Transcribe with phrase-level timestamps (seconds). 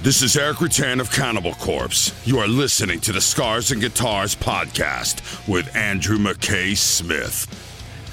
[0.00, 2.12] This is Erik Rutan of Cannibal Corpse.
[2.24, 7.48] You are listening to the Scars and Guitars podcast with Andrew McKay Smith.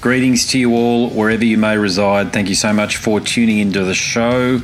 [0.00, 2.32] Greetings to you all, wherever you may reside.
[2.32, 4.60] Thank you so much for tuning into the show.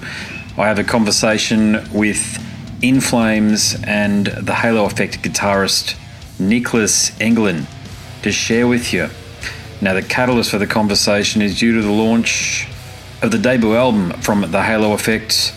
[0.58, 2.44] I have a conversation with
[2.82, 5.94] In Flames and the Halo Effect guitarist
[6.40, 7.66] Niclas Engelin
[8.24, 9.08] to share with you.
[9.80, 12.66] Now, the catalyst for the conversation is due to the launch
[13.22, 15.54] of the debut album from the Halo Effect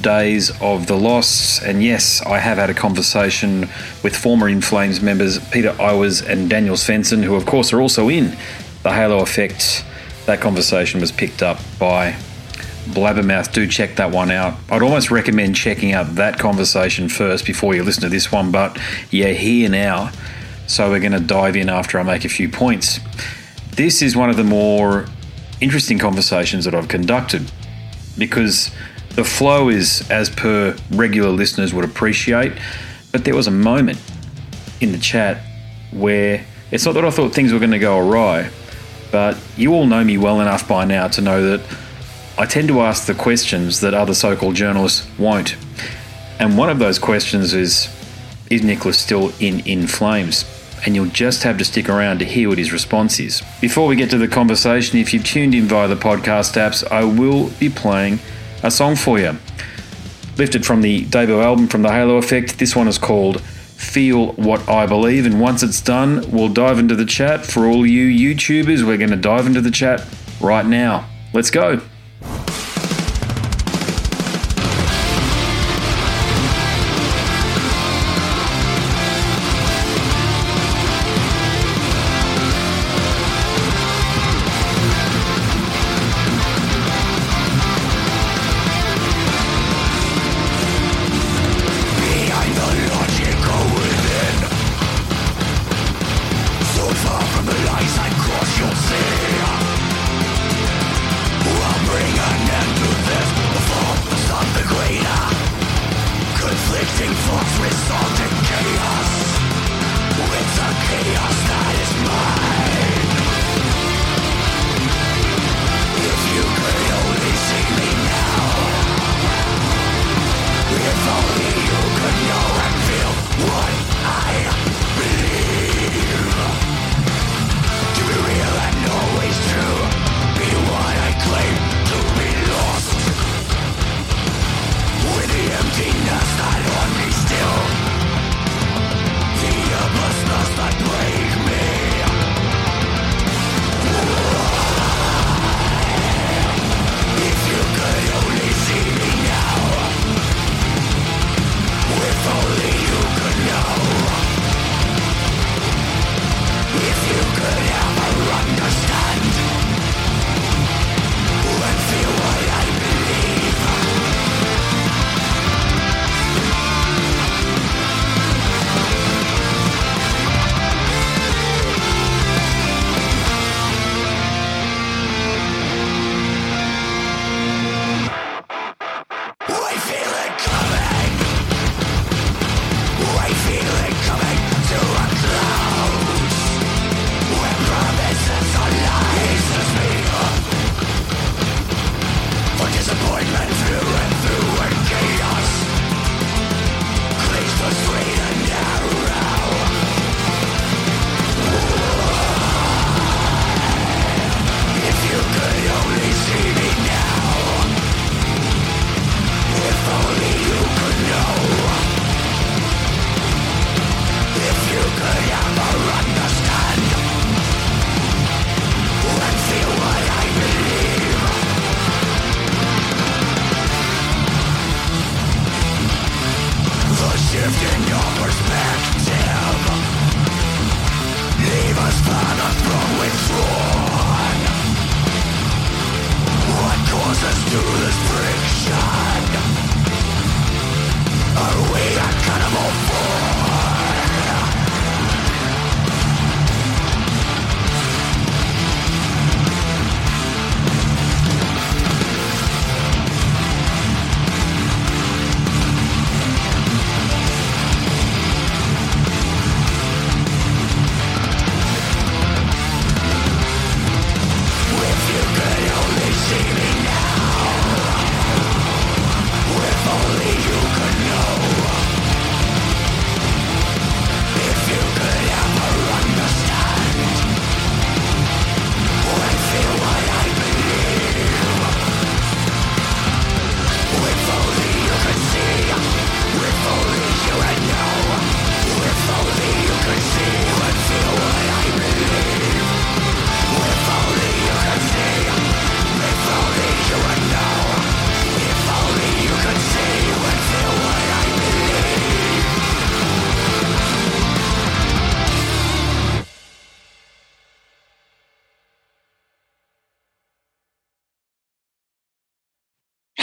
[0.00, 1.62] Days of the Lost.
[1.62, 3.68] And yes, I have had a conversation
[4.02, 8.08] with former In Flames members Peter Iwers and Daniel Svensson, who, of course, are also
[8.08, 8.36] in
[8.82, 9.84] the Halo Effect.
[10.26, 12.12] That conversation was picked up by
[12.86, 13.52] Blabbermouth.
[13.52, 14.54] Do check that one out.
[14.70, 18.78] I'd almost recommend checking out that conversation first before you listen to this one, but
[19.10, 20.12] yeah, here now.
[20.66, 23.00] So we're going to dive in after I make a few points.
[23.72, 25.06] This is one of the more
[25.60, 27.50] interesting conversations that I've conducted
[28.16, 28.70] because
[29.10, 32.52] the flow is as per regular listeners would appreciate,
[33.12, 34.00] but there was a moment
[34.80, 35.42] in the chat
[35.92, 38.50] where it's not that I thought things were going to go awry,
[39.10, 41.76] but you all know me well enough by now to know that
[42.38, 45.56] I tend to ask the questions that other so called journalists won't.
[46.38, 47.88] And one of those questions is
[48.48, 50.44] Is Niclas still in In Flames?
[50.86, 53.42] And you'll just have to stick around to hear what his response is.
[53.60, 57.04] Before we get to the conversation, if you've tuned in via the podcast apps, I
[57.04, 58.20] will be playing
[58.62, 59.36] a song for you.
[60.36, 64.68] Lifted from the debut album from the Halo Effect, this one is called Feel What
[64.68, 65.26] I Believe.
[65.26, 67.44] And once it's done, we'll dive into the chat.
[67.44, 70.06] For all you YouTubers, we're going to dive into the chat
[70.40, 71.08] right now.
[71.32, 71.80] Let's go.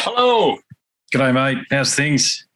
[0.09, 0.57] Hello.
[1.13, 1.65] G'day, mate.
[1.69, 2.47] How's things?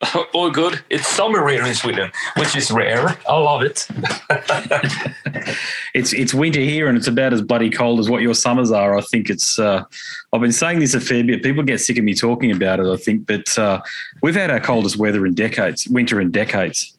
[0.32, 0.82] All good.
[0.88, 3.18] It's summer here in Sweden, which is rare.
[3.28, 3.86] I love it.
[5.94, 8.96] it's it's winter here, and it's about as bloody cold as what your summers are.
[8.96, 9.58] I think it's.
[9.58, 9.84] Uh,
[10.32, 11.42] I've been saying this a fair bit.
[11.42, 12.86] People get sick of me talking about it.
[12.86, 13.82] I think, but uh,
[14.22, 16.98] we've had our coldest weather in decades, winter in decades.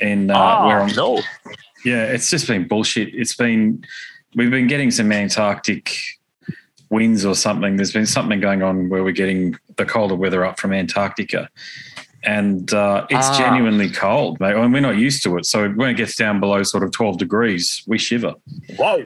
[0.00, 1.22] And uh, ah, where I'm, no.
[1.84, 3.14] Yeah, it's just been bullshit.
[3.14, 3.84] It's been
[4.34, 5.96] we've been getting some Antarctic
[6.94, 7.76] winds or something.
[7.76, 11.48] There's been something going on where we're getting the colder weather up from Antarctica
[12.24, 13.38] and uh, it's ah.
[13.38, 14.54] genuinely cold, mate.
[14.54, 16.90] I mean, we're not used to it, so when it gets down below sort of
[16.92, 18.34] twelve degrees, we shiver.
[18.78, 19.04] Whoa,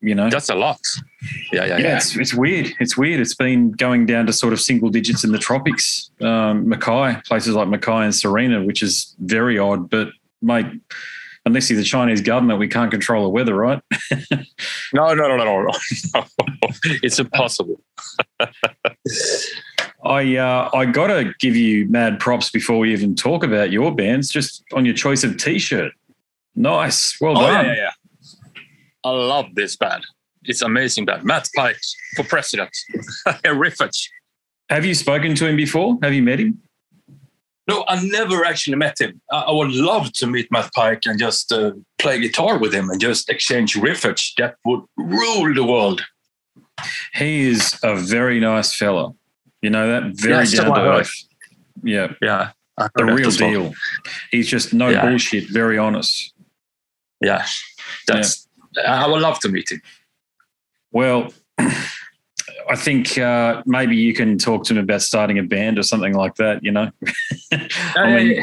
[0.00, 0.80] you know, that's a lot.
[1.52, 1.78] Yeah, yeah, yeah.
[1.78, 1.96] yeah.
[1.96, 2.72] It's, it's weird.
[2.78, 3.20] It's weird.
[3.20, 7.54] It's been going down to sort of single digits in the tropics, um, Mackay, places
[7.54, 9.88] like Mackay and Sarina, which is very odd.
[9.88, 10.08] But
[10.42, 10.66] mate,
[11.46, 13.80] unless you're the Chinese government, we can't control the weather, right?
[14.92, 15.72] no, no, no, no, no, no.
[17.02, 17.80] it's impossible.
[20.04, 24.28] I uh, I gotta give you mad props before we even talk about your bands,
[24.28, 25.92] just on your choice of t-shirt.
[26.54, 27.64] Nice, well oh, done.
[27.66, 27.90] Yeah, yeah, yeah.
[29.04, 30.04] I love this band.
[30.44, 31.24] It's amazing band.
[31.24, 31.78] Matt Pike
[32.14, 32.70] for president.
[33.44, 34.08] Riffage.
[34.68, 35.98] Have you spoken to him before?
[36.02, 36.60] Have you met him?
[37.68, 39.20] No, I never actually met him.
[39.30, 43.00] I would love to meet Matt Pike and just uh, play guitar with him and
[43.00, 44.34] just exchange riffage.
[44.38, 46.02] That would rule the world.
[47.14, 49.12] He is a very nice fella.
[49.62, 51.12] You know that very yeah, down to earth.
[51.82, 52.50] Yeah, yeah,
[52.94, 53.62] the real deal.
[53.62, 53.74] Well.
[54.30, 55.02] He's just no yeah.
[55.02, 55.48] bullshit.
[55.50, 56.34] Very honest.
[57.20, 57.46] Yeah,
[58.06, 58.46] that's.
[58.76, 59.04] Yeah.
[59.04, 59.80] I would love to meet him.
[60.92, 61.32] Well,
[62.68, 66.14] I think uh, maybe you can talk to him about starting a band or something
[66.14, 66.64] like that.
[66.64, 66.90] You know,
[67.96, 68.42] I mean,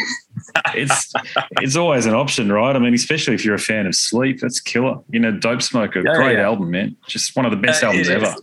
[0.75, 1.13] it's
[1.61, 2.75] it's always an option, right?
[2.75, 4.99] I mean, especially if you're a fan of Sleep, that's killer.
[5.09, 6.45] You know, Dopesmoker, yeah, great yeah.
[6.45, 6.95] album, man.
[7.07, 8.33] Just one of the best albums ever.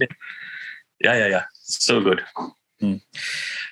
[1.03, 1.45] Yeah, yeah, yeah.
[1.63, 2.23] So good.
[2.83, 3.01] Mm.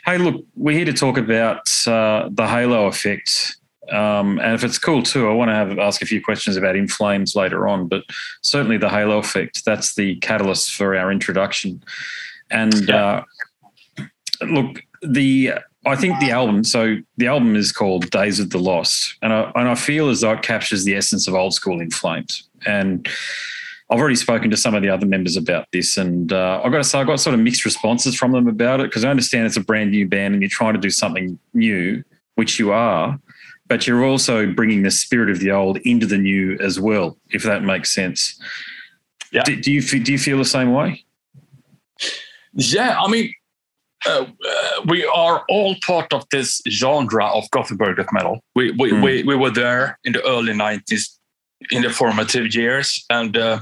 [0.04, 3.57] Hey, look, we're here to talk about uh, the halo effect.
[3.90, 6.76] Um, and if it's cool too, I want to have, ask a few questions about
[6.76, 8.02] In Flames later on, but
[8.42, 11.82] certainly the halo effect, that's the catalyst for our introduction.
[12.50, 13.24] And yeah.
[13.98, 14.04] uh,
[14.46, 15.52] look, the
[15.86, 19.50] I think the album, so the album is called Days of the Lost, and I,
[19.54, 22.48] and I feel as though it captures the essence of old school In Flames.
[22.66, 23.08] And
[23.90, 26.78] I've already spoken to some of the other members about this, and uh, I've got
[26.78, 29.46] to say, I got sort of mixed responses from them about it because I understand
[29.46, 33.18] it's a brand new band and you're trying to do something new, which you are,
[33.68, 37.42] but you're also bringing the spirit of the old into the new as well, if
[37.42, 38.38] that makes sense.
[39.30, 39.42] Yeah.
[39.44, 41.04] Do, do you do you feel the same way?
[42.54, 43.32] Yeah, I mean,
[44.06, 48.40] uh, uh, we are all part of this genre of Gothenburg death metal.
[48.54, 49.02] We we, mm.
[49.02, 51.18] we we were there in the early '90s,
[51.70, 53.58] in the formative years, and uh,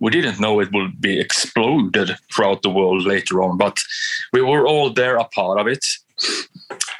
[0.00, 3.78] we didn't know it would be exploded throughout the world later on, but
[4.32, 5.84] we were all there a part of it.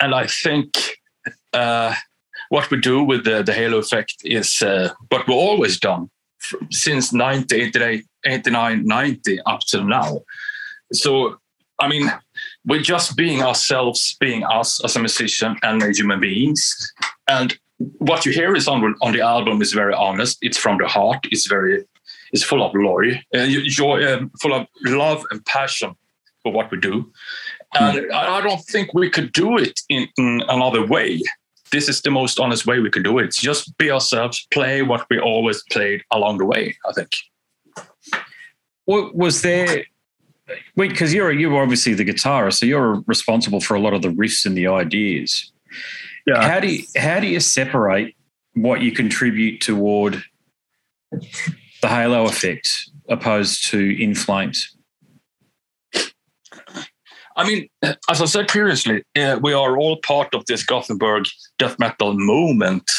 [0.00, 0.76] And I think
[1.52, 1.94] uh,
[2.48, 6.10] what we do with the, the halo effect is uh, what we've always done
[6.70, 10.20] since 1989, 90 up till now.
[10.92, 11.38] So,
[11.80, 12.12] I mean,
[12.64, 16.92] we're just being ourselves, being us as a musician and as human beings.
[17.28, 20.38] And what you hear is on on the album is very honest.
[20.40, 21.26] It's from the heart.
[21.30, 21.84] It's very
[22.32, 25.94] it's full of joy, uh, joy um, full of love and passion
[26.42, 27.12] for what we do.
[27.74, 28.12] And mm.
[28.12, 31.20] I don't think we could do it in, in, another way.
[31.72, 33.24] This is the most honest way we could do it.
[33.24, 36.76] It's just be ourselves, play what we always played along the way.
[36.88, 37.16] I think.
[38.84, 39.84] What was there?
[40.76, 44.08] Wait, because you're you're obviously the guitarist, so you're responsible for a lot of the
[44.08, 45.52] riffs and the ideas.
[46.26, 46.48] Yeah.
[46.48, 48.16] How do you, how do you separate
[48.54, 50.22] what you contribute toward
[51.10, 54.75] the halo effect opposed to in flames?
[57.36, 57.68] I mean,
[58.10, 61.24] as I said previously, uh, we are all part of this Gothenburg
[61.58, 62.90] death metal movement.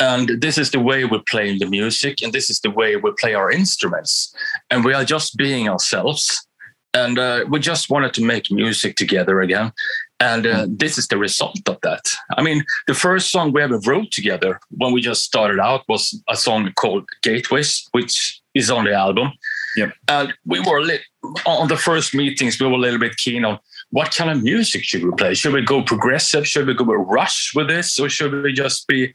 [0.00, 3.12] And this is the way we play the music, and this is the way we
[3.18, 4.34] play our instruments.
[4.70, 6.46] And we are just being ourselves.
[6.94, 9.72] And uh, we just wanted to make music together again.
[10.20, 12.02] And uh, this is the result of that.
[12.36, 16.20] I mean, the first song we ever wrote together when we just started out was
[16.28, 19.32] a song called Gateways, which is on the album.
[19.76, 19.92] Yep.
[20.08, 21.02] And we were lit
[21.46, 23.58] on the first meetings, we were a little bit keen on
[23.90, 25.34] what kind of music should we play?
[25.34, 26.46] Should we go progressive?
[26.46, 27.98] Should we go with rush with this?
[27.98, 29.14] Or should we just be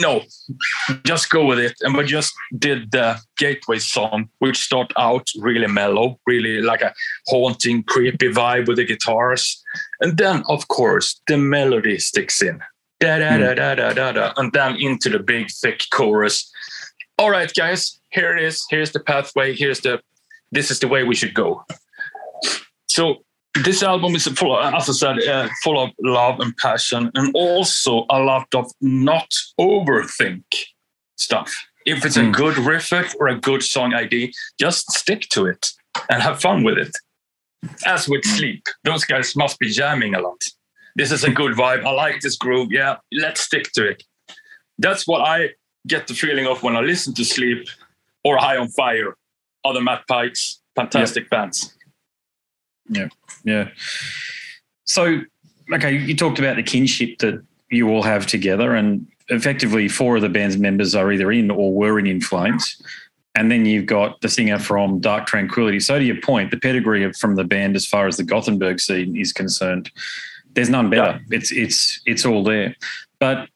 [0.00, 0.22] no,
[1.04, 1.74] just go with it.
[1.82, 6.92] And we just did the Gateway song, which start out really mellow, really like a
[7.28, 9.62] haunting, creepy vibe with the guitars.
[10.00, 12.60] And then, of course, the melody sticks in.
[13.00, 14.32] Da da da da da da da.
[14.36, 16.50] And then into the big, thick chorus.
[17.18, 18.64] All right, guys, here it is.
[18.70, 19.54] Here's the pathway.
[19.54, 20.00] Here's the,
[20.54, 21.64] this is the way we should go.
[22.88, 23.24] So
[23.62, 27.34] this album is full, of, as I said, uh, full of love and passion, and
[27.34, 29.28] also a lot of not
[29.60, 30.44] overthink
[31.16, 31.52] stuff.
[31.86, 32.32] If it's a Mm.
[32.34, 35.62] good riff or a good song idea, just stick to it
[36.08, 36.94] and have fun with it.
[37.84, 40.40] As with Sleep, those guys must be jamming a lot.
[40.96, 41.84] This is a good vibe.
[41.84, 42.70] I like this groove.
[42.72, 44.02] Yeah, let's stick to it.
[44.78, 45.50] That's what I
[45.86, 47.68] get the feeling of when I listen to Sleep
[48.24, 49.16] or High on Fire.
[49.64, 51.74] Other Matt Pikes, fantastic bands.
[52.88, 53.08] Yeah.
[53.44, 53.70] Yeah.
[54.84, 55.20] So,
[55.72, 60.22] okay, you talked about the kinship that you all have together, and effectively, four of
[60.22, 62.80] the band's members are either in or were in In Flames.
[63.36, 65.80] And then you've got the singer from Dark Tranquillity.
[65.80, 68.78] So, to your point, the pedigree of, from the band, as far as the Gothenburg
[68.78, 69.90] scene is concerned,
[70.52, 71.20] there's none better.
[71.30, 72.76] It's it's it's all there.
[73.18, 73.48] But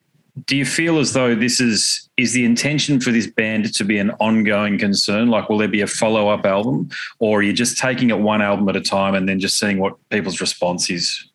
[0.47, 3.99] do you feel as though this is is the intention for this band to be
[3.99, 5.29] an ongoing concern?
[5.29, 8.43] Like, will there be a follow up album, or are you just taking it one
[8.43, 11.31] album at a time and then just seeing what people's response is?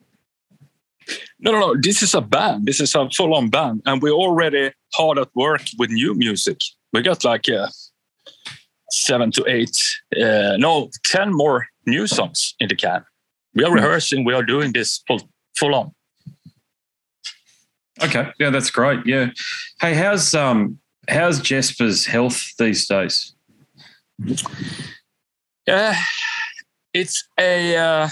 [1.39, 1.75] No, no, no.
[1.79, 2.65] This is a band.
[2.65, 3.81] This is a full on band.
[3.85, 6.59] And we're already hard at work with new music.
[6.93, 7.67] We got like uh,
[8.91, 9.77] seven to eight,
[10.15, 13.03] uh, no, 10 more new songs in the can.
[13.55, 15.21] We are rehearsing, we are doing this full,
[15.57, 15.91] full on.
[18.01, 19.05] Okay, yeah, that's great.
[19.05, 19.29] Yeah,
[19.79, 23.35] hey, how's um how's Jesper's health these days?
[25.67, 25.93] Uh,
[26.93, 28.09] it's a uh,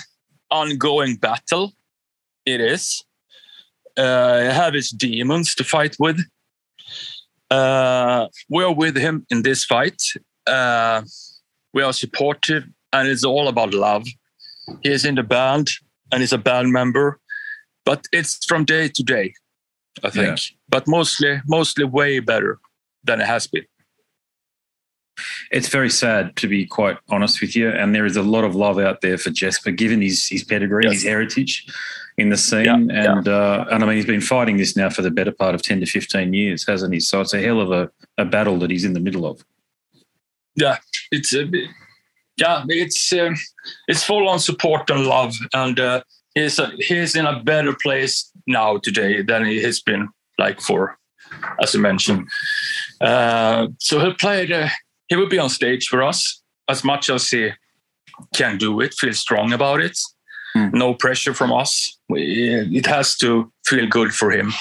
[0.50, 1.74] ongoing battle.
[2.46, 3.04] It is.
[3.98, 6.20] Uh, I have his demons to fight with.
[7.50, 10.02] Uh, we are with him in this fight.
[10.48, 11.02] Uh,
[11.74, 14.06] we are supportive, and it's all about love.
[14.82, 15.70] He is in the band,
[16.12, 17.20] and he's a band member,
[17.86, 19.34] but it's from day to day,
[20.04, 20.40] I think.
[20.70, 22.60] But mostly, mostly way better
[23.04, 23.66] than it has been.
[25.52, 28.56] It's very sad to be quite honest with you, and there is a lot of
[28.56, 30.94] love out there for Jesper, given his his pedigree, Yes.
[30.94, 31.66] his heritage
[32.18, 35.02] in the scene, Yeah, and Uh, and I mean he's been fighting this now for
[35.02, 37.00] the better part of ten to fifteen years, hasn't he?
[37.00, 39.44] So it's a hell of a, a battle that he's in the middle of.
[40.56, 40.78] yeah
[41.12, 41.70] it's a bit-
[42.38, 43.36] yeah it's um,
[43.88, 46.02] it's full on support and love and uh,
[46.36, 50.98] he's a, he's in a better place now today than he has been like for
[51.62, 52.28] as you mentioned.
[53.00, 54.70] Uh, so he'll play the
[55.08, 56.42] he will be on stage for us.
[56.70, 57.50] As much as he
[58.36, 59.98] can do it feel strong about it.
[60.54, 60.70] Hmm.
[60.74, 61.98] no pressure from us.
[62.10, 64.50] We- it has to feel good for him.
[64.50, 64.56] I-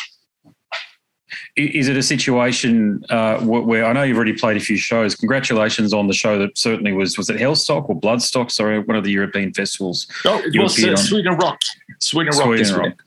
[1.67, 5.15] Is it a situation uh, where I know you've already played a few shows?
[5.15, 8.51] Congratulations on the show that certainly was was it Hellstock or Bloodstock?
[8.51, 10.07] Sorry, one of the European festivals.
[10.25, 11.61] Oh, it was uh, sweden rock
[11.99, 13.03] sweden rock Sweden Rock.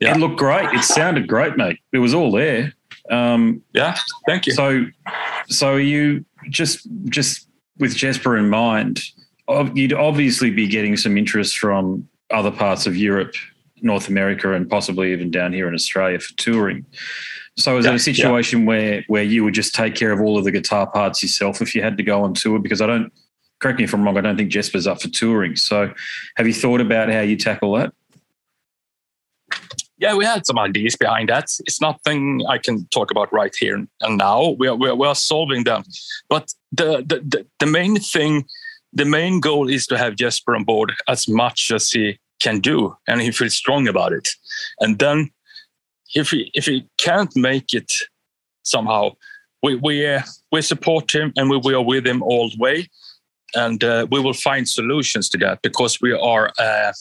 [0.00, 0.14] Yeah.
[0.14, 0.68] It looked great.
[0.74, 1.78] It sounded great, mate.
[1.92, 2.74] It was all there.
[3.10, 3.96] Um, yeah
[4.28, 4.86] thank you so,
[5.48, 9.00] so you just just with Jesper in mind,
[9.74, 13.34] you'd obviously be getting some interest from other parts of Europe,
[13.82, 16.84] North America, and possibly even down here in Australia for touring.
[17.56, 17.98] So is Yeah, it a yeah.
[17.98, 21.60] situation where where you would just take care of all of the guitar parts yourself
[21.60, 22.58] if you had to go on tour?
[22.58, 23.12] Because I don't
[23.60, 24.16] correct me if I'm wrong.
[24.16, 25.56] I don't think Jesper's up for touring.
[25.56, 25.92] So
[26.36, 27.92] have you thought about how you tackle that?
[30.02, 31.44] yeah, we had some ideas behind that.
[31.60, 34.56] It's nothing I can talk about right here and now.
[34.58, 35.84] We are, we are, we are solving them.
[36.28, 38.44] But the, the, the, the main thing,
[38.92, 42.96] the main goal is to have Jesper on board as much as he can do
[43.06, 44.28] and he feels strong about it.
[44.80, 45.30] And then
[46.14, 47.92] if he, if he can't make it
[48.62, 49.10] somehow,
[49.62, 52.88] we, we, uh, we support him and we, we are with him all the way.
[53.54, 56.92] And uh, we will find solutions to that because we are uh,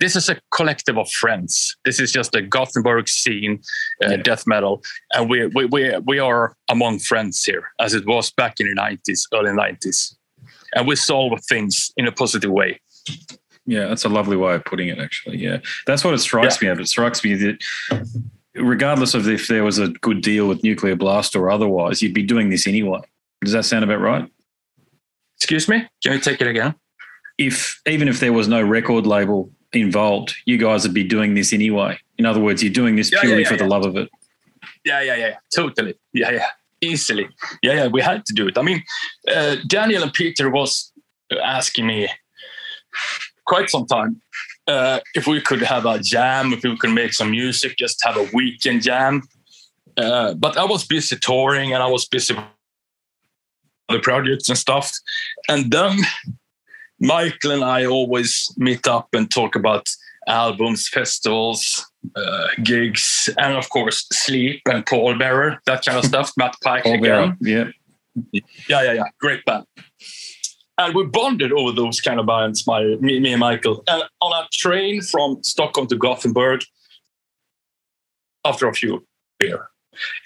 [0.00, 1.76] this is a collective of friends.
[1.84, 3.60] This is just a Gothenburg scene,
[4.04, 4.16] uh, Yeah.
[4.22, 4.82] death metal,
[5.12, 8.74] and we, we we we are among friends here, as it was back in the
[8.74, 10.16] nineties, early nineties,
[10.74, 12.80] and we solve things in a positive way.
[13.66, 15.38] Yeah, that's a lovely way of putting it, actually.
[15.38, 15.58] Yeah.
[15.86, 16.80] That's what it strikes me of.
[16.80, 17.64] It strikes me that
[18.54, 22.22] regardless of if there was a good deal with Nuclear Blast or otherwise, you'd be
[22.22, 23.00] doing this anyway.
[23.42, 24.30] Does that sound about right?
[25.36, 26.74] Excuse me, can you take it again?
[27.36, 31.52] If even if there was no record label involved, you guys would be doing this
[31.52, 31.98] anyway.
[32.16, 34.08] In other words, you're doing this Yeah, purely yeah, for yeah, the love of it.
[34.84, 35.94] Yeah, yeah, yeah, totally.
[36.12, 36.46] Yeah, yeah,
[36.80, 37.28] easily.
[37.62, 38.56] Yeah, yeah, we had to do it.
[38.56, 38.82] I mean,
[39.28, 40.92] uh, Daniel and Peter was
[41.42, 42.08] asking me
[43.46, 44.20] quite some time
[44.66, 48.16] uh, if we could have a jam, if we could make some music, just have
[48.16, 49.22] a weekend jam.
[49.96, 52.44] Uh, but I was busy touring and I was busy with
[53.88, 54.90] other projects and stuff.
[55.48, 55.98] And then
[56.98, 59.88] Mikael and I always meet up and talk about
[60.26, 61.84] albums, festivals,
[62.16, 66.32] uh, gigs, and of course, sleep and Pallbearer, that kind of stuff.
[66.36, 67.36] Matt Pike Paul again.
[67.40, 67.72] Bearer.
[68.32, 68.40] Yeah.
[68.68, 69.04] Yeah, yeah, yeah.
[69.20, 69.66] Great band.
[70.76, 73.84] And we bonded over those kind of bands, my me, me and Mikael.
[73.88, 76.62] And on a train from Stockholm to Gothenburg,
[78.44, 79.06] after a few
[79.38, 79.70] beer,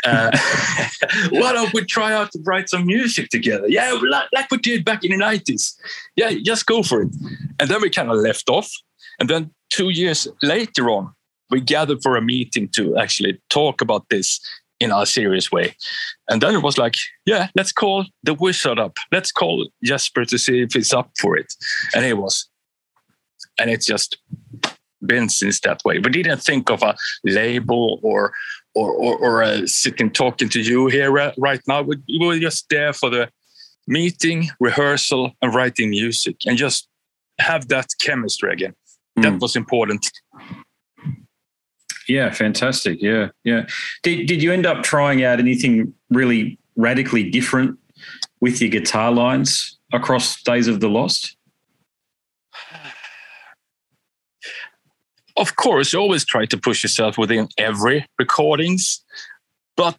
[0.04, 0.30] uh,
[1.30, 3.68] why don't we try out to write some music together?
[3.68, 5.78] Yeah, like, like we did back in the nineties.
[6.16, 7.14] Yeah, just go for it.
[7.60, 8.70] And then we kind of left off.
[9.20, 11.12] And then two years later on,
[11.50, 14.40] we gathered for a meeting to actually talk about this
[14.80, 15.74] in a serious way.
[16.28, 16.94] And then it was like,
[17.26, 18.96] yeah, let's call the wizard up.
[19.10, 21.52] Let's call Jesper to see if he's up for it.
[21.94, 22.48] And he was.
[23.58, 24.18] And it's just
[25.04, 25.98] been since that way.
[25.98, 28.32] We didn't think of a label or
[28.74, 31.82] or or, or uh, sitting talking to you here right now.
[31.82, 33.28] We, we were just there for the
[33.86, 36.88] meeting, rehearsal, and writing music, and just
[37.40, 38.74] have that chemistry again.
[39.18, 39.22] Mm.
[39.22, 40.10] That was important.
[42.08, 43.02] Yeah, fantastic.
[43.02, 43.66] Yeah, yeah.
[44.02, 47.78] Did did you end up trying out anything really radically different
[48.40, 51.36] with your guitar lines across Days of the Lost?
[55.36, 59.04] Of course, you always try to push yourself within every recordings,
[59.76, 59.98] but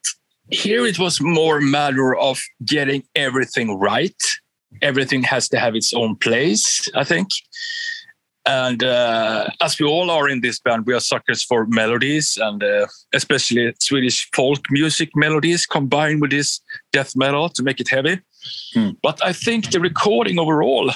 [0.50, 4.22] here it was more a matter of getting everything right.
[4.82, 7.30] Everything has to have its own place, I think.
[8.50, 12.64] And uh, as we all are in this band, we are suckers for melodies and
[12.64, 16.60] uh, especially Swedish folk music melodies combined with this
[16.92, 18.20] death metal to make it heavy.
[18.74, 18.90] Hmm.
[19.04, 20.90] But I think the recording overall,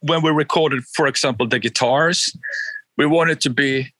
[0.00, 2.36] when we recorded, for example, the guitars,
[2.98, 3.92] we wanted to be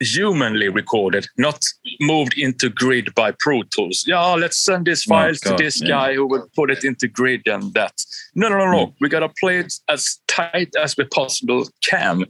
[0.00, 1.64] humanly recorded, not
[2.00, 4.04] moved into grid by Pro Tools.
[4.06, 5.88] Yeah, let's send this file oh, to this yeah.
[5.88, 8.04] guy who will put it into grid and that.
[8.34, 8.86] No, no, no, no.
[8.86, 8.94] Mm.
[9.00, 12.24] We gotta play it as tight as we possible can,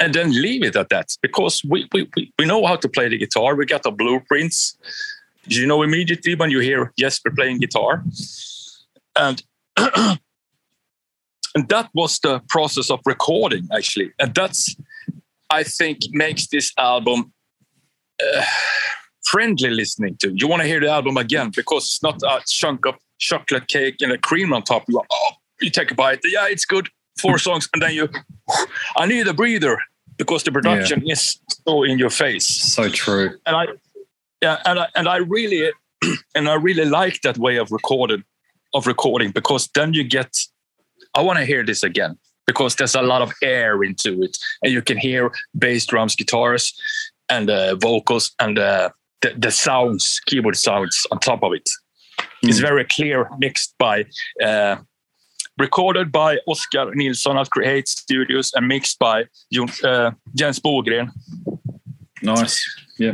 [0.00, 2.08] and then leave it at that because we we
[2.38, 3.54] we know how to play the guitar.
[3.54, 4.76] We got the blueprints.
[5.46, 8.04] You know immediately when you hear Jesper playing guitar,
[9.16, 9.42] and.
[11.54, 14.76] and that was the process of recording actually and that's
[15.52, 17.32] I think makes this album
[18.22, 18.44] uh,
[19.22, 20.32] friendly listening to.
[20.34, 23.96] You want to hear the album again because it's not a chunk of chocolate cake
[24.00, 24.84] and a cream on top.
[24.88, 26.20] You go, oh, you take a bite.
[26.24, 26.88] Yeah, it's good.
[27.20, 28.08] Four songs, and then you,
[28.96, 29.78] I need a breather
[30.16, 31.12] because the production yeah.
[31.12, 32.46] is so in your face.
[32.46, 33.36] So true.
[33.44, 33.66] And I,
[34.40, 35.70] yeah, and I, and I really,
[36.34, 38.24] and I really like that way of recording,
[38.72, 40.34] of recording because then you get,
[41.14, 44.72] I want to hear this again because there's a lot of air into it, and
[44.72, 46.72] you can hear bass, drums, guitars,
[47.28, 51.68] and uh, vocals, and uh, the, the sounds, keyboard sounds on top of it.
[52.18, 52.48] Mm.
[52.48, 54.04] It's very clear, mixed by.
[54.42, 54.76] Uh,
[55.58, 59.24] recorded by Oscar Nilsson at Crehate Studios and mixed by
[59.84, 61.10] uh, Jens Bogren.
[62.22, 62.64] Nice.
[62.98, 63.12] yeah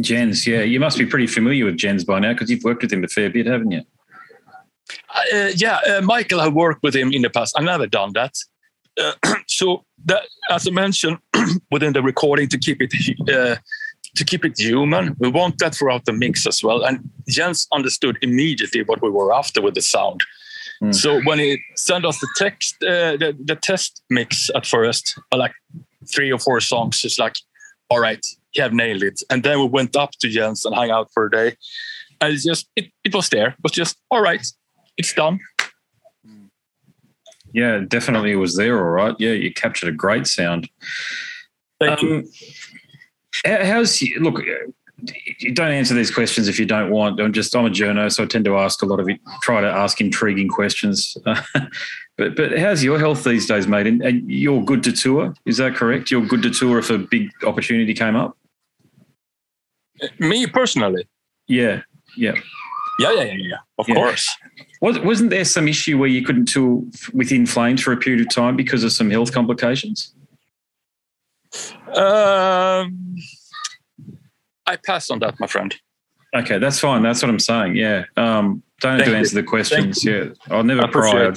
[0.00, 2.92] Jens, yeah, you must be pretty familiar with Jens by now because you've worked with
[2.92, 3.82] him a fair bit, haven't you?
[5.32, 7.54] Uh, yeah, uh, Mikael, I worked with him in the past.
[7.56, 8.34] I've never done that.
[9.00, 9.12] Uh,
[9.46, 11.18] so that, as I mentioned,
[11.70, 12.92] within the recording to keep it
[13.28, 13.56] uh,
[14.16, 16.82] to keep it human, we want that throughout the mix as well.
[16.82, 20.22] And Jens understood immediately what we were after with the sound.
[20.82, 20.94] Mm.
[20.94, 25.36] So when he sent us the text, uh, the, the test mix at first, uh,
[25.36, 25.52] like
[26.12, 27.34] three or four songs, it's like,
[27.88, 28.24] all right,
[28.54, 29.22] you have nailed it.
[29.30, 31.56] And then we went up to Jens and hung out for a day.
[32.20, 33.48] And it's just, it, it was there.
[33.48, 34.44] It was just, all right,
[34.96, 35.40] it's done.
[37.52, 38.78] Yeah, definitely was there.
[38.78, 39.14] All right.
[39.18, 40.68] Yeah, you captured a great sound.
[41.80, 42.30] Thank um, you.
[43.44, 44.42] How's look?
[45.38, 47.20] You don't answer these questions if you don't want.
[47.20, 49.18] I'm just I'm a journo, so I tend to ask a lot of it.
[49.42, 51.16] Try to ask intriguing questions.
[51.24, 53.86] but but how's your health these days, mate?
[53.86, 55.34] And, and you're good to tour.
[55.46, 56.10] Is that correct?
[56.10, 58.36] You're good to tour if a big opportunity came up.
[60.18, 61.08] Me personally.
[61.46, 61.82] Yeah.
[62.16, 62.34] Yeah.
[63.00, 63.56] Yeah, yeah, yeah, yeah.
[63.78, 63.94] Of yeah.
[63.94, 64.36] course.
[64.80, 66.82] Was, wasn't there some issue where you couldn't tour
[67.12, 70.14] with In Flames for a period of time because of some health complications?
[71.94, 73.16] Um,
[74.66, 75.74] I passed on that, my friend.
[76.34, 77.02] Okay, that's fine.
[77.02, 77.74] That's what I'm saying.
[77.74, 78.04] Yeah.
[78.16, 79.42] Um, don't have to answer you.
[79.42, 80.04] the questions.
[80.04, 81.32] Yeah, I'll never pry.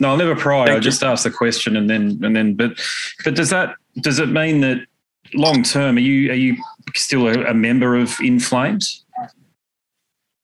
[0.00, 0.74] No, I'll never pry.
[0.74, 2.54] I just ask the question and then and then.
[2.54, 2.78] But
[3.24, 4.86] but does that does it mean that
[5.34, 6.56] long term are you are you
[6.94, 9.04] still a, a member of In Flames?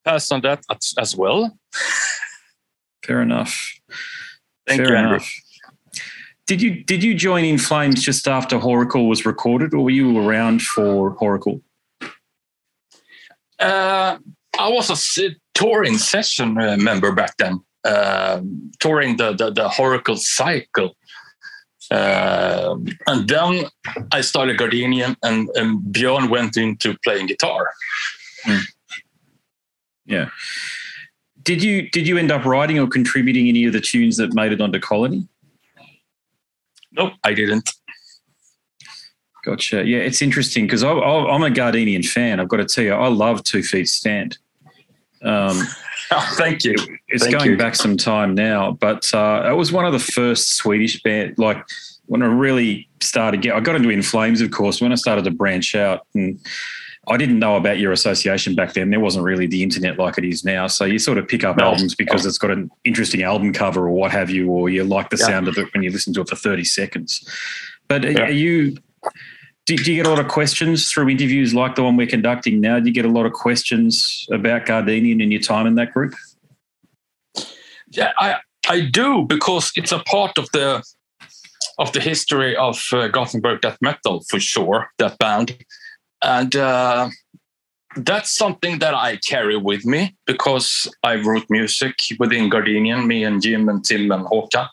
[0.05, 0.65] Pass on that
[0.99, 1.57] as well.
[3.05, 3.73] Fair enough.
[4.67, 5.31] Thank Fair you, enough.
[6.47, 10.19] Did you did you join in Flames just after Whoracle was recorded, or were you
[10.19, 11.63] around for Whoracle?
[13.59, 14.19] Uh,
[14.59, 18.41] I was a touring session uh, member back then, uh,
[18.79, 20.97] touring the the, the Whoracle cycle.
[21.91, 23.65] Uh, and then
[24.11, 27.71] I started Gardenian, and, and Björn went into playing guitar.
[28.47, 28.63] Mm.
[30.07, 30.29] Yeah.
[31.43, 34.53] did you did you end up writing or contributing any of the tunes that made
[34.53, 35.29] it onto Colony?
[36.93, 37.71] No, I didn't.
[39.45, 39.85] Gotcha.
[39.85, 42.41] Yeah, it's interesting because I'm a Gardenian fan.
[42.41, 44.39] I've got to tell you, I love Two Feet Stand.
[45.23, 45.61] Um,
[46.11, 46.75] oh, thank you.
[47.09, 47.57] It's thank going you.
[47.59, 51.35] back some time now, but uh, it was one of the first Swedish band.
[51.37, 51.63] Like
[52.07, 54.81] when I really started, get, I got into In Flames, of course.
[54.81, 56.41] When I started to branch out, and
[57.09, 58.91] I didn't know about your association back then.
[58.91, 60.67] There wasn't really the internet like it is now.
[60.67, 61.65] So you sort of pick up no.
[61.65, 65.11] albums because it's got an interesting album cover or what have you, or you like
[65.11, 65.27] the yeah.
[65.27, 67.29] sound of it when you listen to it for thirty seconds.
[67.89, 68.23] But yeah.
[68.23, 68.77] are you?
[69.67, 72.61] Do, do, you get a lot of questions through interviews like the one we're conducting
[72.61, 72.81] now?
[72.81, 76.15] Do you get a lot of questions about Gardenian and your time in that group?
[77.91, 78.37] Yeah, I
[78.69, 80.83] I do because it's a part of the
[81.79, 84.91] of the history of uh, Gothenburg death metal for sure.
[84.99, 85.57] That band,
[86.25, 87.11] and uh,
[87.97, 93.41] that's something that I carry with me because I wrote music within Gardenian, me and
[93.41, 94.69] Jim and Tim and Håkan,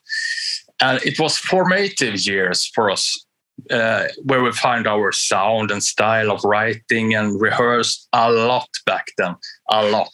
[0.80, 3.26] and it was formative years for us
[3.70, 9.08] uh, where we find our sound and style of writing and rehearsed a lot back
[9.18, 9.36] then,
[9.70, 10.10] a lot.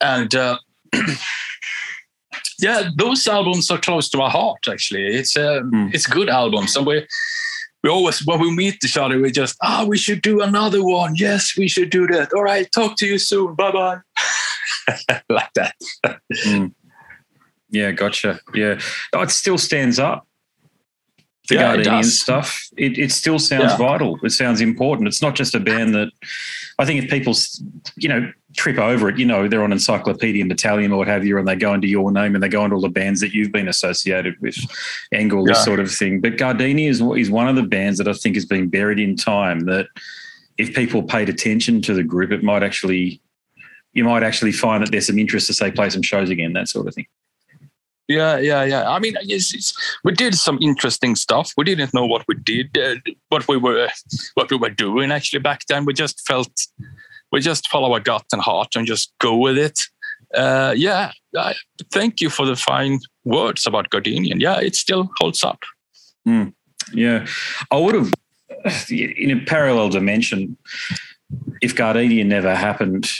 [0.00, 0.58] And uh,
[2.58, 4.68] yeah, those albums are close to my heart.
[4.68, 5.92] Actually, it's uh, mm.
[5.94, 7.06] it's good albums, and we
[7.86, 10.82] we always when we meet each other, we just ah, oh, we should do another
[10.82, 11.14] one.
[11.14, 12.32] Yes, we should do that.
[12.32, 13.54] All right, talk to you soon.
[13.54, 13.98] Bye bye.
[15.28, 15.76] like that.
[16.44, 16.74] mm.
[17.70, 18.40] Yeah, gotcha.
[18.54, 18.80] Yeah,
[19.14, 20.25] it still stands up
[21.48, 23.76] the yeah, Gardenian stuff, it, it still sounds yeah.
[23.76, 24.18] vital.
[24.22, 25.08] It sounds important.
[25.08, 26.10] It's not just a band that
[26.78, 27.34] I think if people,
[27.96, 31.38] you know, trip over it, you know, they're on Encyclopaedia Metallum or what have you,
[31.38, 33.52] and they go into your name and they go into all the bands that you've
[33.52, 34.56] been associated with,
[35.12, 35.54] Engel, yeah.
[35.54, 36.20] this sort of thing.
[36.20, 39.16] But Gardini is, is one of the bands that I think has been buried in
[39.16, 39.86] time that
[40.58, 43.20] if people paid attention to the group, it might actually,
[43.92, 46.68] you might actually find that there's some interest to say play some shows again, that
[46.68, 47.06] sort of thing.
[48.08, 48.88] Yeah, yeah, yeah.
[48.88, 51.52] I mean, it's, it's, we did some interesting stuff.
[51.56, 52.94] We didn't know what we did, uh,
[53.30, 53.88] what we were,
[54.34, 55.84] what we were doing actually back then.
[55.84, 56.68] We just felt,
[57.32, 59.80] we just follow our gut and heart and just go with it.
[60.34, 61.54] Uh, yeah, I,
[61.92, 64.40] thank you for the fine words about Gardenian.
[64.40, 65.64] Yeah, it still holds up.
[66.28, 66.52] Mm,
[66.92, 67.26] yeah,
[67.72, 68.12] I would have,
[68.88, 70.56] in a parallel dimension,
[71.60, 73.10] if Gardenian never happened,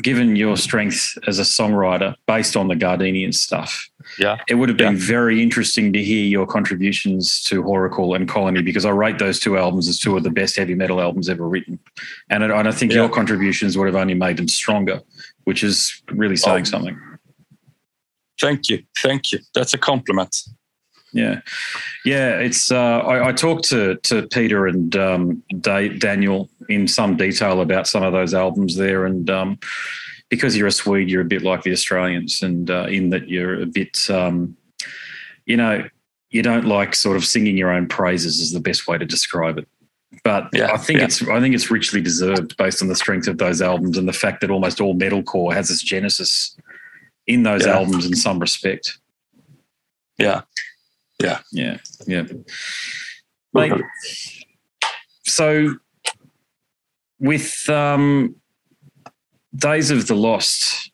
[0.00, 4.78] given your strength as a songwriter based on the Gardenian stuff, yeah, it would have
[4.78, 5.06] been yeah.
[5.06, 9.58] very interesting to hear your contributions to Whoracle and Colony because I rate those two
[9.58, 11.78] albums as two of the best heavy metal albums ever written,
[12.30, 12.98] and I, and I think yeah.
[12.98, 15.00] your contributions would have only made them stronger,
[15.44, 16.70] which is really saying oh.
[16.70, 17.00] something.
[18.40, 19.40] Thank you, thank you.
[19.54, 20.36] That's a compliment.
[21.12, 21.40] Yeah,
[22.04, 22.38] yeah.
[22.38, 27.86] It's uh, I, I, talked to to Peter and um, Daniel in some detail about
[27.86, 29.58] some of those albums there, and um,
[30.30, 33.60] because you're a Swede, you're a bit like the Australians, and uh, in that you're
[33.60, 34.56] a bit, um,
[35.44, 35.86] you know,
[36.30, 39.58] you don't like sort of singing your own praises is the best way to describe
[39.58, 39.68] it.
[40.24, 41.04] But yeah, I think yeah.
[41.06, 44.12] it's I think it's richly deserved based on the strength of those albums and the
[44.12, 46.56] fact that almost all metalcore has its genesis
[47.26, 47.74] in those yeah.
[47.74, 48.98] albums in some respect.
[50.18, 50.42] Yeah.
[51.22, 51.40] Yeah.
[51.52, 51.78] Yeah.
[52.06, 52.24] Yeah.
[53.54, 53.80] Mate,
[55.24, 55.76] so
[57.20, 58.34] with um,
[59.54, 60.90] Days of the Lost,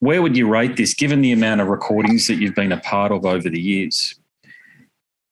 [0.00, 3.10] where would you rate this given the amount of recordings that you've been a part
[3.10, 4.14] of over the years?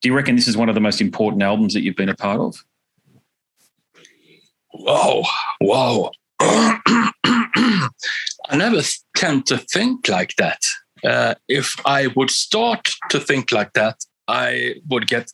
[0.01, 2.17] Do you reckon this is one of the most important albums that you've been a
[2.17, 2.65] part of?
[4.73, 5.23] Whoa,
[5.61, 6.11] whoa.
[6.41, 7.91] I
[8.57, 8.81] never
[9.15, 10.65] tend to think like that.
[11.05, 15.31] Uh, if I would start to think like that, I would get,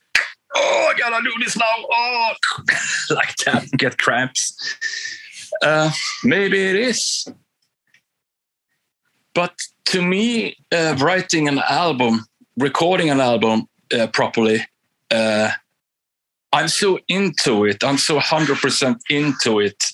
[0.56, 2.32] oh, I gotta do this now, oh,
[3.10, 4.56] like that, get cramps.
[5.62, 5.90] Uh,
[6.24, 7.26] maybe it is.
[9.34, 9.54] But
[9.86, 12.24] to me, uh, writing an album,
[12.56, 14.66] recording an album uh, properly,
[15.10, 15.50] uh,
[16.52, 17.84] I'm so into it.
[17.84, 19.84] I'm so 100% into it.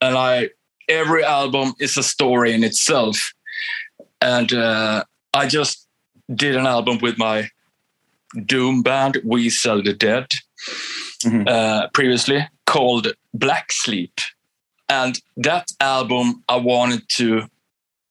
[0.00, 0.50] And I,
[0.88, 3.32] every album is a story in itself
[4.20, 5.86] and uh, I just
[6.34, 7.48] did an album with my
[8.44, 10.26] doom band We Sell the Dead
[11.24, 11.46] mm-hmm.
[11.46, 14.18] uh, previously called Black Sleep,
[14.88, 17.42] and that album I wanted to.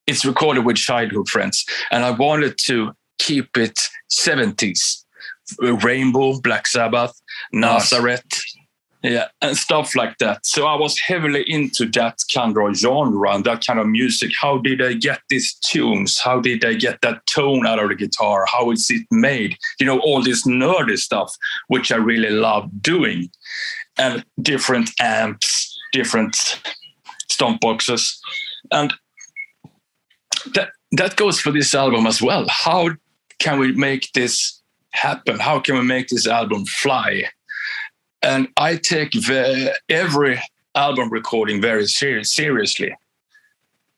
[0.07, 3.79] It's recorded with childhood friends, and I wanted to keep it
[4.11, 5.03] 70s.
[5.59, 8.25] Rainbow, Black Sabbath, Nazareth,
[9.05, 10.45] yeah, and stuff like that.
[10.45, 14.31] So I was heavily into that kind of genre and that kind of music.
[14.39, 16.17] How did I get these tunes?
[16.17, 18.45] How did I get that tone out of the guitar?
[18.51, 19.57] How is it made?
[19.79, 21.31] You know, all this nerdy stuff,
[21.67, 23.29] which I really love doing,
[23.97, 26.35] and different amps, different
[27.29, 28.19] stomp boxes,
[28.71, 28.91] and
[30.53, 32.47] that that goes for this album as well.
[32.49, 32.89] How
[33.37, 35.37] can we make this happen?
[35.37, 37.25] How can we make this album fly?
[38.25, 40.41] And I take the, every
[40.73, 42.97] album recording very ser- seriously.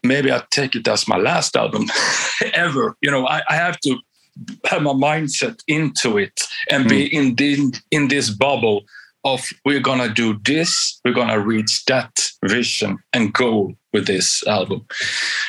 [0.03, 1.85] Maybe I take it as my last album
[2.53, 2.95] ever.
[3.01, 3.97] You know, I, I, have to
[4.65, 6.89] have my mindset into it and mm.
[6.89, 8.83] be in the, in this bubble
[9.23, 12.11] of we're gonna do this, we're gonna reach that
[12.45, 14.85] vision and goal with this album.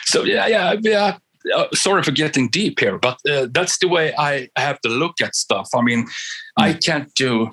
[0.04, 1.18] So yeah, yeah, yeah.
[1.54, 5.20] Uh, sorry for getting deep here, but uh, that's the way I have to look
[5.22, 5.68] at stuff.
[5.74, 6.12] I mean, mm.
[6.56, 7.50] I can't do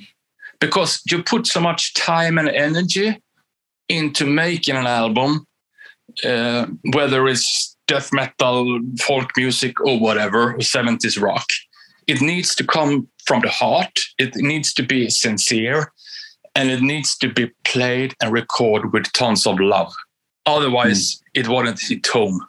[0.60, 3.22] because you put so much time and energy
[3.90, 5.46] into making an album,
[6.24, 11.46] uh, whether it's death metal, folk music, or whatever, 70s rock.
[12.08, 14.00] It needs to come from the heart.
[14.18, 15.92] It needs to be sincere,
[16.56, 19.94] and it needs to be played and recorded with tons of love.
[20.46, 21.22] Otherwise, mm.
[21.34, 22.46] it wouldn't hit home.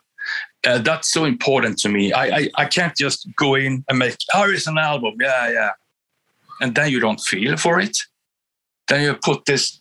[0.67, 2.13] Uh, that's so important to me.
[2.13, 5.71] I, I, I can't just go in and make oh, it's an album, yeah, yeah,
[6.61, 7.97] and then you don't feel for it.
[8.89, 9.81] Then you put this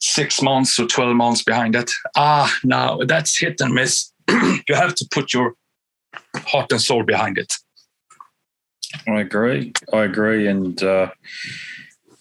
[0.00, 1.90] six months or 12 months behind it.
[2.16, 4.12] Ah, now that's hit and miss.
[4.28, 5.54] you have to put your
[6.36, 7.54] heart and soul behind it.
[9.06, 9.72] I agree.
[9.92, 10.46] I agree.
[10.48, 11.10] And uh,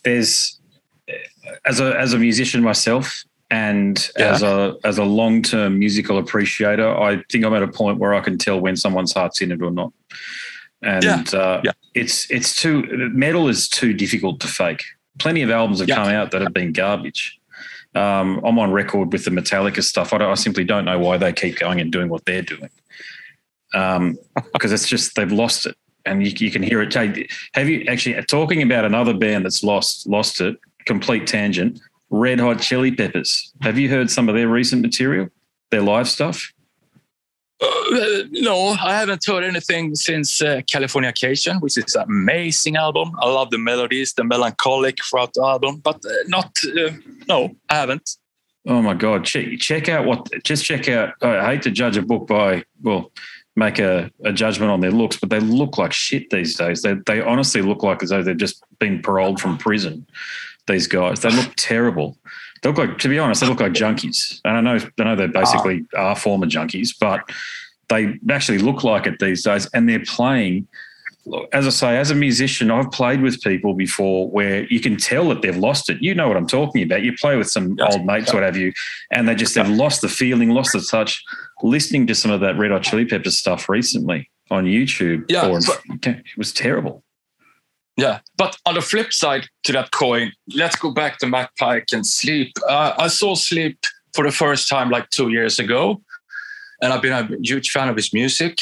[0.04, 0.60] there's,
[1.66, 4.32] as a, as a musician myself, and yeah.
[4.32, 8.14] as a as a long term musical appreciator, I think I'm at a point where
[8.14, 9.92] I can tell when someone's heart's in it or not.
[10.82, 11.24] And yeah.
[11.38, 11.72] Uh, yeah.
[11.93, 14.84] It's it's too metal is too difficult to fake.
[15.19, 17.39] Plenty of albums have come out that have been garbage.
[17.93, 20.13] Um, I'm on record with the Metallica stuff.
[20.13, 22.69] I, I, simply don't know why they keep going and doing what they're doing.
[23.73, 24.17] Um,
[24.54, 25.75] because it's just they've lost it,
[26.06, 26.93] and you, you can hear it.
[27.54, 30.58] Have you actually talking about another band that's lost lost it?
[30.86, 31.82] Complete tangent.
[32.10, 33.54] Red Hot Chili Peppers.
[33.62, 35.30] Have you heard some of their recent material?
[35.69, 36.51] Their live stuff?
[37.62, 43.12] Uh, no, I haven't heard anything since uh, Californication, which is an amazing album.
[43.19, 46.91] I love the melodies, the melancholic throughout the album, but uh, not, uh,
[47.28, 48.17] no, I haven't.
[48.67, 49.26] Oh my God.
[49.26, 51.13] Check, check out what, just check out.
[51.21, 53.12] I hate to judge a book by, well,
[53.56, 56.82] make a, a judgment on their looks, but they look like shit these days.
[56.82, 60.08] They, they honestly look like as though they've just been paroled from prison,
[60.67, 61.19] these guys.
[61.19, 62.17] They look terrible.
[62.62, 64.39] They look like, to be honest, they look like junkies.
[64.45, 66.00] And I know, I know they basically oh.
[66.00, 67.21] are former junkies, but
[67.89, 69.67] they actually look like it these days.
[69.74, 70.67] And they're playing.
[71.54, 75.30] As I say, as a musician, I've played with people before where you can tell
[75.30, 76.02] that they've lost it.
[76.02, 77.04] You know what I'm talking about.
[77.04, 77.95] You play with some yes.
[77.95, 78.74] old mates, what have you,
[79.12, 81.24] and they just have lost the feeling, lost the touch.
[81.62, 86.08] Listening to some of that Red Hot Chili Peppers stuff recently on YouTube, yeah, but,
[86.08, 87.04] it was terrible.
[88.02, 91.90] Yeah, but on the flip side to that coin, let's go back to Matt Pike
[91.94, 92.52] and Sleep.
[92.68, 93.78] Uh, I saw Sleep
[94.14, 96.02] for the first time like two years ago,
[96.82, 98.58] and I've been a huge fan of his music.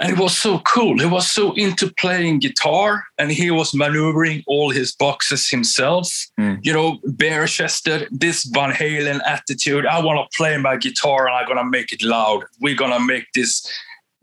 [0.00, 0.98] And it was so cool.
[0.98, 6.12] He was so into playing guitar, and he was maneuvering all his boxes himself.
[6.38, 6.58] Mm.
[6.62, 9.86] You know, bare chested, this Van Halen attitude.
[9.86, 12.44] I want to play my guitar, and I'm gonna make it loud.
[12.60, 13.64] We're gonna make this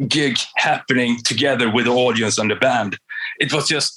[0.08, 2.98] gig happening together with the audience and the band.
[3.40, 3.97] It was just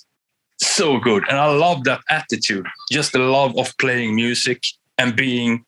[0.62, 1.24] so good.
[1.28, 4.62] And I love that attitude, just the love of playing music
[4.98, 5.64] and being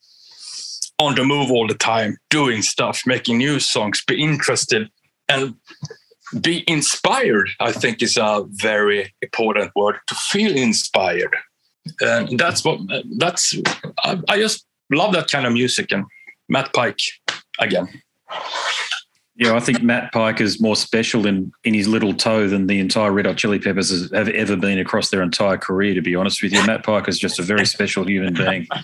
[0.98, 4.90] on the move all the time, doing stuff, making new songs, be interested
[5.28, 5.54] and
[6.40, 7.48] be inspired.
[7.60, 11.34] I think is a very important word to feel inspired.
[12.00, 12.80] And that's what
[13.18, 13.54] that's
[14.04, 16.04] I, I just love that kind of music and
[16.48, 17.00] Matt Pike
[17.58, 17.88] again.
[19.34, 22.78] Yeah, I think Matt Pike is more special in, in his little toe than the
[22.78, 26.42] entire Red Hot Chili Peppers have ever been across their entire career, to be honest
[26.42, 26.64] with you.
[26.66, 28.66] Matt Pike is just a very special human being.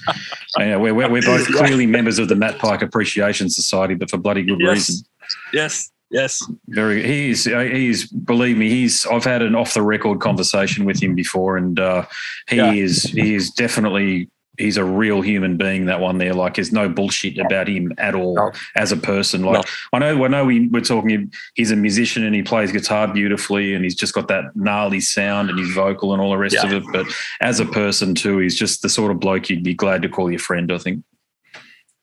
[0.59, 4.43] And, we're, we're, both clearly members of the Matt Pike Appreciation Society, but for bloody
[4.43, 4.75] good yes.
[4.75, 5.07] reason.
[5.53, 5.93] Yes.
[6.11, 6.43] Yes.
[6.69, 7.07] Very.
[7.07, 7.45] He's.
[7.45, 8.07] He's.
[8.11, 8.71] Believe me.
[8.71, 9.07] He's.
[9.07, 12.07] I've had an off the record conversation with him before, and uh,
[12.49, 12.73] he yeah.
[12.73, 13.03] is.
[13.03, 15.87] He is definitely he's a real human being.
[15.87, 18.53] That one there, like, there's no bullshit about him at all no.
[18.75, 19.42] as a person.
[19.42, 19.71] Like, no.
[19.92, 21.33] I know, I know, we, we're talking.
[21.55, 25.51] He's a musician and he plays guitar beautifully, and he's just got that gnarly sound
[25.51, 26.66] and his vocal and all the rest yeah.
[26.66, 26.85] of it.
[26.92, 27.07] But
[27.40, 30.31] as a person too, he's just the sort of bloke you'd be glad to call
[30.31, 30.71] your friend.
[30.73, 31.05] I think.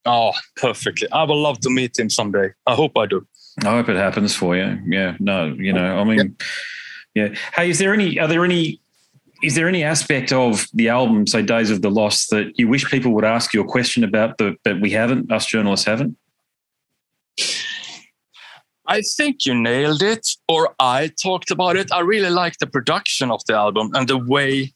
[0.06, 1.12] Oh, perfectly.
[1.12, 2.52] I would love to meet him someday.
[2.68, 3.28] I hope I do.
[3.64, 4.80] I hope it happens for you.
[4.88, 5.16] Yeah.
[5.20, 6.36] No, you know, I mean,
[7.16, 7.26] yeah.
[7.26, 7.36] yeah.
[7.56, 8.20] Hey, is there any?
[8.20, 8.82] Are there any
[9.46, 12.90] is there any aspect of the album, say Days of the Lost, that you wish
[12.90, 16.18] people would ask you a question about that, that we haven't, us journalists haven't?
[18.88, 21.92] I think you nailed it, or I talked about it.
[21.92, 24.74] I really like the production of the album and the way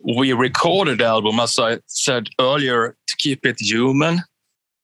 [0.00, 4.20] we recorded the album, as I said earlier, to keep it human.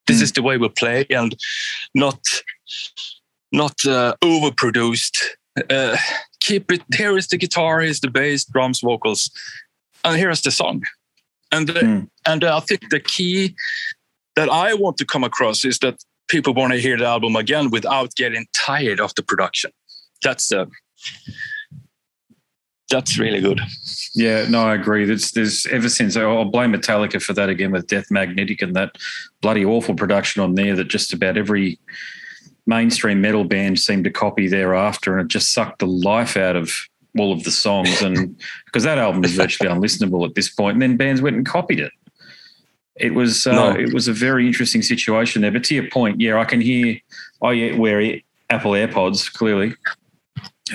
[0.07, 0.23] This mm.
[0.23, 1.35] is the way we play and
[1.93, 2.19] not
[3.51, 5.17] not uh, overproduced.
[5.69, 5.97] Uh,
[6.39, 6.81] keep it.
[6.95, 9.29] Here is the guitar, here's the bass, drums, vocals,
[10.03, 10.83] and here's the song.
[11.51, 12.09] And mm.
[12.25, 13.55] and I think the key
[14.35, 17.71] that I want to come across is that people want to hear the album again
[17.71, 19.71] without getting tired of the production.
[20.23, 20.65] That's uh,
[22.89, 23.61] that's really good.
[24.15, 25.05] Yeah, no, I agree.
[25.05, 28.95] There's, there's ever since I'll blame Metallica for that again with Death Magnetic and that
[29.41, 31.79] bloody awful production on there that just about every
[32.69, 36.71] mainstream metal band seemed to copy thereafter, and it just sucked the life out of
[37.17, 38.01] all of the songs.
[38.01, 41.45] And because that album is virtually unlistenable at this point, and then bands went and
[41.45, 41.91] copied it.
[42.95, 43.71] It was uh, no.
[43.71, 45.51] it was a very interesting situation there.
[45.51, 46.97] But to your point, yeah, I can hear.
[47.41, 49.73] I wear Apple AirPods clearly,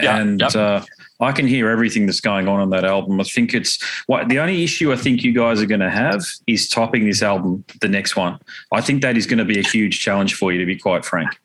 [0.02, 0.54] yeah, and yep.
[0.56, 0.82] uh,
[1.20, 3.20] I can hear everything that's going on on that album.
[3.20, 6.22] I think it's what the only issue I think you guys are going to have
[6.46, 8.38] is topping this album, the next one.
[8.72, 11.04] I think that is going to be a huge challenge for you, to be quite
[11.04, 11.38] frank.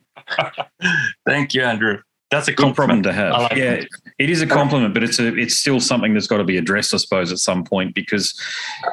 [1.25, 2.01] Thank you, Andrew.
[2.31, 3.31] That's a compliment problem to have.
[3.33, 3.87] Like yeah, it.
[4.19, 6.93] it is a compliment, but it's a it's still something that's got to be addressed,
[6.93, 8.39] I suppose, at some point because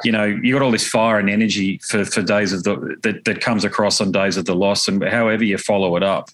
[0.03, 3.25] you know you got all this fire and energy for for days of the that,
[3.25, 6.31] that comes across on Days of the Lost, and however you follow it up.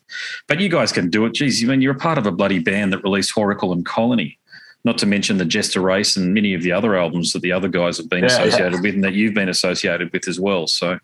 [0.48, 1.34] But you guys can do it.
[1.34, 4.40] Geez, I mean, you're a part of a bloody band that released Whoracle and Colony.
[4.86, 7.70] Not to mention the Jester Race and many of the other albums that the other
[7.70, 8.82] guys have been yeah, associated yeah.
[8.82, 10.68] with and that you've been associated with as well.
[10.68, 11.00] So,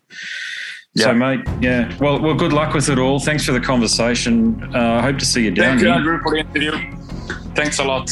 [0.94, 1.04] yeah.
[1.04, 1.96] So, mate, yeah.
[1.98, 3.18] Well, well, good luck with it all.
[3.20, 4.74] Thanks for the conversation.
[4.74, 5.88] Uh, I hope to see you down Thank here.
[5.88, 6.72] you, Andrew, for the interview.
[7.54, 8.10] Thanks a lot.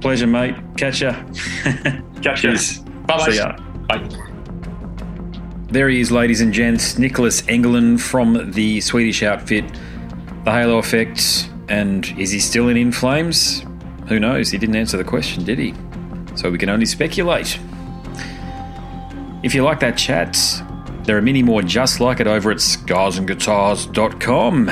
[0.00, 0.54] Pleasure, mate.
[0.76, 1.12] Catch ya.
[2.22, 2.52] Catch you.
[3.06, 3.30] Bye-bye.
[3.30, 3.56] See ya.
[3.88, 4.08] Bye.
[5.70, 6.94] There he is, ladies and gents.
[6.94, 9.64] Niclas Engelin from the Swedish outfit,
[10.44, 11.50] The Halo Effect.
[11.68, 13.64] And is he still in In Flames?
[14.08, 14.50] Who knows?
[14.50, 15.74] He didn't answer the question, did he?
[16.36, 17.58] So we can only speculate.
[19.42, 20.38] If you like that chat,
[21.08, 24.68] there are many more just like it over at scarsandguitars.com.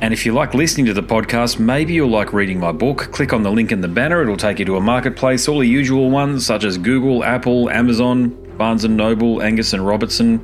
[0.00, 3.10] And if you like listening to the podcast, maybe you'll like reading my book.
[3.10, 5.66] Click on the link in the banner, it'll take you to a marketplace, all the
[5.66, 10.40] usual ones such as Google, Apple, Amazon, Barnes & Noble, Angus and Robertson.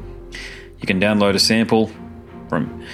[0.81, 1.93] You can download a sample
[2.49, 2.85] from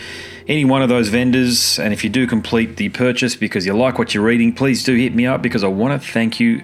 [0.48, 3.98] any one of those vendors, and if you do complete the purchase because you like
[3.98, 6.61] what you're reading, please do hit me up because I want to thank you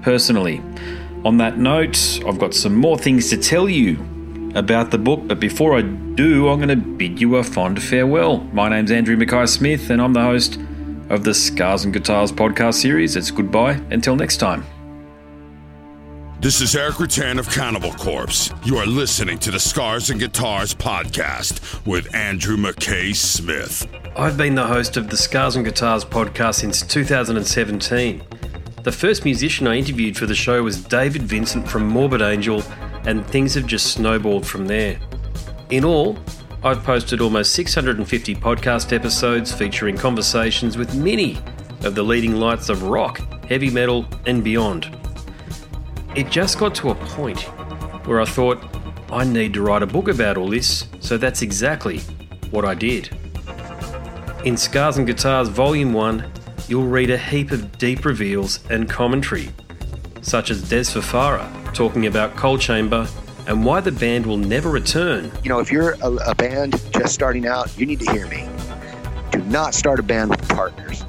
[0.00, 0.62] personally.
[1.22, 3.98] On that note, I've got some more things to tell you
[4.54, 8.38] about the book, but before I do, I'm going to bid you a fond farewell.
[8.54, 10.58] My name's Andrew Mackay Smith, and I'm the host
[11.10, 13.16] of the Scars and Guitars podcast series.
[13.16, 14.64] It's goodbye until next time.
[16.40, 18.50] This is Erik Rutan of Cannibal Corpse.
[18.64, 23.86] You are listening to the Scars and Guitars podcast with Andrew McKay Smith.
[24.16, 28.22] I've been the host of the Scars and Guitars podcast since 2017.
[28.82, 32.62] The first musician I interviewed for the show was David Vincent from Morbid Angel,
[33.04, 34.98] and things have just snowballed from there.
[35.68, 36.18] In all,
[36.64, 41.36] I've posted almost 650 podcast episodes featuring conversations with many
[41.84, 44.96] of the leading lights of rock, heavy metal, and beyond.
[46.16, 47.42] It just got to a point
[48.06, 48.64] where I thought,
[49.12, 51.98] I need to write a book about all this, so that's exactly
[52.50, 53.10] what I did.
[54.46, 56.32] In Scars and Guitars Volume 1,
[56.70, 59.50] you'll read a heap of deep reveals and commentary,
[60.22, 63.08] such as Des Fafara talking about Coal Chamber
[63.48, 65.32] and why the band will never return.
[65.42, 68.48] You know, if you're a, a band just starting out, you need to hear me.
[69.32, 71.04] Do not start a band with partners.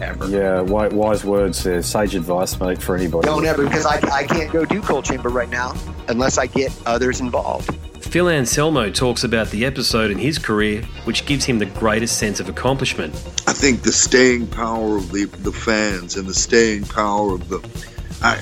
[0.00, 0.28] Ever.
[0.28, 1.82] Yeah, wise words there.
[1.82, 3.26] Sage advice, mate, for anybody.
[3.26, 5.74] Don't ever, because I, I can't go do Coal Chamber right now
[6.08, 7.70] unless I get others involved.
[8.14, 12.38] Phil Anselmo talks about the episode in his career which gives him the greatest sense
[12.38, 13.12] of accomplishment.
[13.48, 17.58] I think the staying power of the, the fans and the staying power of the
[18.22, 18.36] I,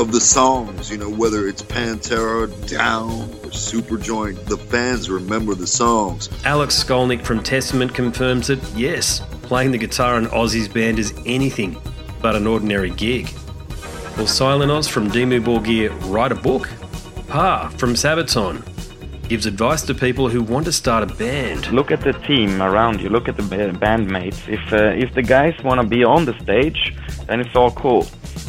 [0.00, 5.66] of the songs, you know, whether it's Pantera, Down, or Superjoint, the fans remember the
[5.66, 6.28] songs.
[6.44, 11.76] Alex Skolnick from Testament confirms that yes, playing the guitar in Ozzy's band is anything
[12.22, 13.24] but an ordinary gig.
[14.16, 16.68] Will Silenoz from Dimmu Borgir write a book?
[17.26, 18.62] Pär from Sabaton
[19.28, 21.72] gives advice to people who want to start a band.
[21.72, 23.08] Look at the team around you.
[23.08, 24.48] Look at the bandmates.
[24.48, 26.94] If uh, if the guys want to be on the stage,
[27.26, 28.02] then it's all cool.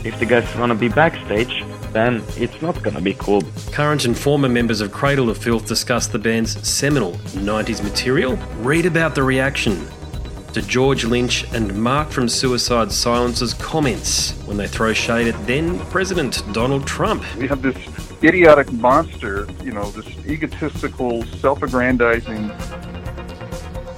[0.03, 3.41] If the guys want to be backstage, then it's not gonna be cool.
[3.71, 8.38] Current and former members of Cradle of Filth discuss the band's seminal 90s material.
[8.59, 9.88] Read about the reaction
[10.53, 15.80] to George Lynch and Mark from Suicide Silence's comments when they throw shade at then
[15.91, 17.23] President Donald Trump.
[17.38, 17.78] We have this
[18.24, 22.49] idiotic monster, you know, this egotistical, self-aggrandizing,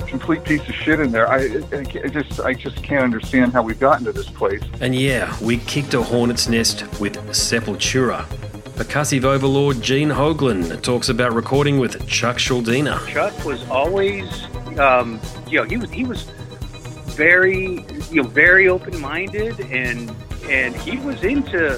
[0.07, 1.30] complete piece of shit in there.
[1.30, 4.63] I, I, just, I just can't understand how we've gotten to this place.
[4.82, 8.26] And yeah, we kicked a hornet's nest with Sepultura.
[8.76, 13.05] Percussive overlord Gene Hoglan talks about recording with Chuck Schuldiner.
[13.07, 14.47] Chuck was always
[14.80, 16.24] Um, you know, he was he was
[17.17, 20.09] very you know very open minded and
[20.49, 21.78] and he was into